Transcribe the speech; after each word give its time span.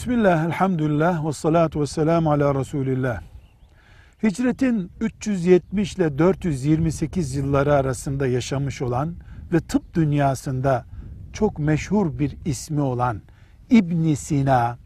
Bismillah, 0.00 0.44
elhamdülillah, 0.44 1.26
ve 1.26 1.32
salatu 1.32 1.80
ve 1.80 1.86
selamu 1.86 2.32
ala 2.32 2.54
Resulillah. 2.54 3.20
Hicretin 4.22 4.90
370 5.00 5.94
ile 5.94 6.18
428 6.18 7.34
yılları 7.34 7.74
arasında 7.74 8.26
yaşamış 8.26 8.82
olan 8.82 9.14
ve 9.52 9.60
tıp 9.60 9.94
dünyasında 9.94 10.84
çok 11.32 11.58
meşhur 11.58 12.18
bir 12.18 12.36
ismi 12.44 12.80
olan 12.80 13.22
İbn 13.70 14.14
Sina, 14.14 14.78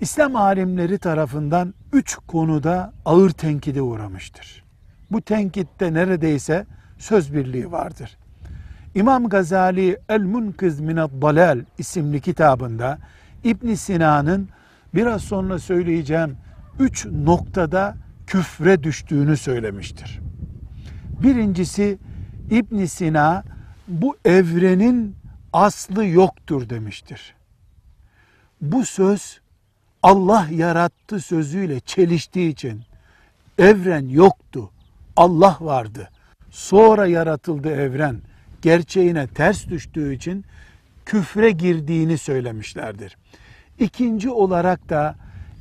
İslam 0.00 0.36
alimleri 0.36 0.98
tarafından 0.98 1.74
üç 1.92 2.14
konuda 2.14 2.92
ağır 3.04 3.30
tenkide 3.30 3.82
uğramıştır. 3.82 4.64
Bu 5.10 5.20
tenkitte 5.20 5.94
neredeyse 5.94 6.66
söz 6.98 7.34
birliği 7.34 7.72
vardır. 7.72 8.18
İmam 8.94 9.28
Gazali 9.28 9.98
El 10.08 10.22
Munkiz 10.22 10.80
Minad 10.80 11.10
Dalal 11.22 11.64
isimli 11.78 12.20
kitabında 12.20 12.98
İbn 13.44 13.74
Sina'nın 13.74 14.48
biraz 14.94 15.22
sonra 15.22 15.58
söyleyeceğim 15.58 16.36
üç 16.78 17.06
noktada 17.06 17.96
küfre 18.26 18.82
düştüğünü 18.82 19.36
söylemiştir. 19.36 20.20
Birincisi 21.22 21.98
İbn 22.50 22.84
Sina 22.84 23.44
bu 23.88 24.16
evrenin 24.24 25.16
aslı 25.52 26.04
yoktur 26.04 26.68
demiştir. 26.68 27.34
Bu 28.60 28.86
söz 28.86 29.40
Allah 30.02 30.48
yarattı 30.50 31.20
sözüyle 31.20 31.80
çeliştiği 31.80 32.50
için 32.52 32.82
evren 33.58 34.08
yoktu. 34.08 34.70
Allah 35.16 35.56
vardı. 35.60 36.10
Sonra 36.50 37.06
yaratıldı 37.06 37.70
evren. 37.70 38.20
Gerçeğine 38.62 39.26
ters 39.26 39.68
düştüğü 39.68 40.14
için 40.14 40.44
küfre 41.10 41.50
girdiğini 41.50 42.18
söylemişlerdir. 42.18 43.16
İkinci 43.78 44.30
olarak 44.30 44.88
da 44.88 45.14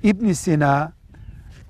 İbn 0.04 0.32
Sina 0.32 0.92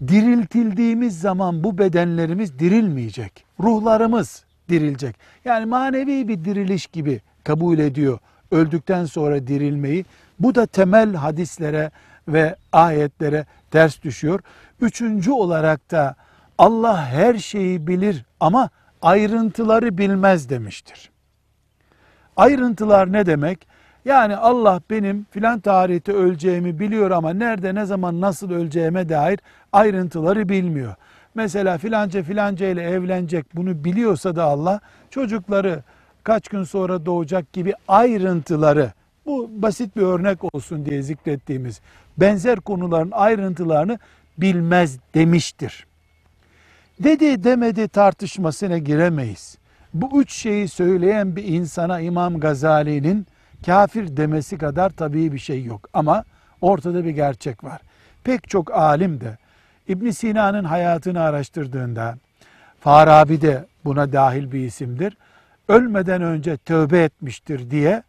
diriltildiğimiz 0.07 1.19
zaman 1.19 1.63
bu 1.63 1.77
bedenlerimiz 1.77 2.59
dirilmeyecek. 2.59 3.45
Ruhlarımız 3.59 4.43
dirilecek. 4.69 5.15
Yani 5.45 5.65
manevi 5.65 6.27
bir 6.27 6.45
diriliş 6.45 6.87
gibi 6.87 7.21
kabul 7.43 7.79
ediyor 7.79 8.19
öldükten 8.51 9.05
sonra 9.05 9.47
dirilmeyi. 9.47 10.05
Bu 10.39 10.55
da 10.55 10.65
temel 10.65 11.13
hadislere 11.13 11.91
ve 12.27 12.55
ayetlere 12.71 13.45
ters 13.71 14.01
düşüyor. 14.01 14.39
Üçüncü 14.81 15.31
olarak 15.31 15.91
da 15.91 16.15
Allah 16.57 17.05
her 17.05 17.37
şeyi 17.37 17.87
bilir 17.87 18.25
ama 18.39 18.69
ayrıntıları 19.01 19.97
bilmez 19.97 20.49
demiştir. 20.49 21.09
Ayrıntılar 22.37 23.13
ne 23.13 23.25
demek? 23.25 23.68
Yani 24.05 24.35
Allah 24.35 24.81
benim 24.89 25.25
filan 25.31 25.59
tarihte 25.59 26.13
öleceğimi 26.13 26.79
biliyor 26.79 27.11
ama 27.11 27.33
nerede, 27.33 27.75
ne 27.75 27.85
zaman, 27.85 28.21
nasıl 28.21 28.51
öleceğime 28.51 29.09
dair 29.09 29.39
ayrıntıları 29.73 30.49
bilmiyor. 30.49 30.95
Mesela 31.35 31.77
filanca 31.77 32.23
filanca 32.23 32.67
ile 32.67 32.81
evlenecek 32.83 33.55
bunu 33.55 33.83
biliyorsa 33.83 34.35
da 34.35 34.43
Allah 34.43 34.79
çocukları 35.09 35.83
kaç 36.23 36.47
gün 36.47 36.63
sonra 36.63 37.05
doğacak 37.05 37.53
gibi 37.53 37.73
ayrıntıları 37.87 38.91
bu 39.25 39.49
basit 39.51 39.95
bir 39.95 40.01
örnek 40.01 40.55
olsun 40.55 40.85
diye 40.85 41.01
zikrettiğimiz 41.01 41.81
benzer 42.17 42.59
konuların 42.59 43.11
ayrıntılarını 43.11 43.99
bilmez 44.37 44.97
demiştir. 45.15 45.87
Dedi 46.99 47.43
demedi 47.43 47.87
tartışmasına 47.87 48.77
giremeyiz. 48.77 49.57
Bu 49.93 50.21
üç 50.21 50.33
şeyi 50.33 50.67
söyleyen 50.67 51.35
bir 51.35 51.43
insana 51.43 51.99
İmam 51.99 52.39
Gazali'nin 52.39 53.27
kafir 53.65 54.17
demesi 54.17 54.57
kadar 54.57 54.89
tabii 54.89 55.31
bir 55.31 55.39
şey 55.39 55.63
yok. 55.63 55.89
Ama 55.93 56.23
ortada 56.61 57.05
bir 57.05 57.09
gerçek 57.09 57.63
var. 57.63 57.81
Pek 58.23 58.49
çok 58.49 58.73
alim 58.73 59.21
de 59.21 59.37
İbn 59.87 60.09
Sina'nın 60.09 60.63
hayatını 60.63 61.21
araştırdığında 61.21 62.17
Farabi 62.79 63.41
de 63.41 63.65
buna 63.85 64.13
dahil 64.13 64.51
bir 64.51 64.59
isimdir. 64.59 65.17
Ölmeden 65.67 66.21
önce 66.21 66.57
tövbe 66.57 67.03
etmiştir 67.03 67.71
diye 67.71 68.03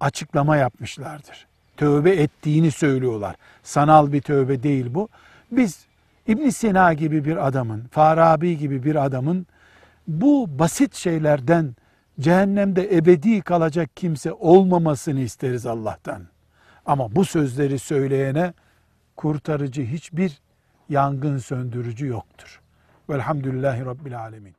açıklama 0.00 0.56
yapmışlardır. 0.56 1.46
Tövbe 1.76 2.10
ettiğini 2.10 2.70
söylüyorlar. 2.70 3.36
Sanal 3.62 4.12
bir 4.12 4.20
tövbe 4.20 4.62
değil 4.62 4.86
bu. 4.94 5.08
Biz 5.52 5.86
İbn 6.26 6.48
Sina 6.48 6.92
gibi 6.92 7.24
bir 7.24 7.46
adamın, 7.46 7.84
Farabi 7.90 8.58
gibi 8.58 8.84
bir 8.84 9.04
adamın 9.04 9.46
bu 10.08 10.58
basit 10.58 10.94
şeylerden 10.94 11.74
cehennemde 12.20 12.96
ebedi 12.96 13.40
kalacak 13.40 13.96
kimse 13.96 14.32
olmamasını 14.32 15.20
isteriz 15.20 15.66
Allah'tan. 15.66 16.22
Ama 16.86 17.16
bu 17.16 17.24
sözleri 17.24 17.78
söyleyene 17.78 18.54
kurtarıcı 19.16 19.82
hiçbir 19.82 20.40
yangın 20.88 21.38
söndürücü 21.38 22.06
yoktur. 22.06 22.60
Velhamdülillahi 23.10 23.84
Rabbil 23.84 24.18
Alemin. 24.20 24.54